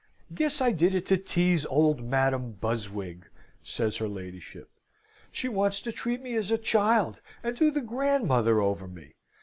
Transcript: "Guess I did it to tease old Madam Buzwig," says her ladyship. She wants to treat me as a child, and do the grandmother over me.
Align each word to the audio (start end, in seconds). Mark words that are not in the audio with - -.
"Guess 0.33 0.61
I 0.61 0.71
did 0.71 0.95
it 0.95 1.05
to 1.05 1.17
tease 1.19 1.63
old 1.67 2.01
Madam 2.03 2.53
Buzwig," 2.53 3.27
says 3.61 3.97
her 3.97 4.07
ladyship. 4.07 4.71
She 5.31 5.47
wants 5.47 5.79
to 5.81 5.91
treat 5.91 6.23
me 6.23 6.33
as 6.33 6.49
a 6.49 6.57
child, 6.57 7.21
and 7.43 7.55
do 7.55 7.69
the 7.69 7.81
grandmother 7.81 8.59
over 8.63 8.87
me. 8.87 9.13